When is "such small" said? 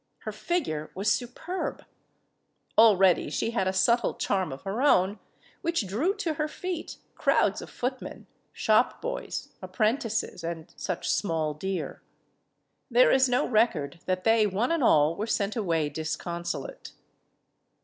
10.75-11.53